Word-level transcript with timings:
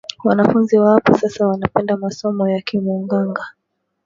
Wanafunzi 0.23 0.77
wa 0.77 0.93
apa 0.97 1.13
sasa 1.17 1.47
wana 1.47 1.67
penda 1.67 1.97
masomo 1.97 2.49
ya 2.49 2.61
ki 2.61 2.77
munganga 2.79 3.43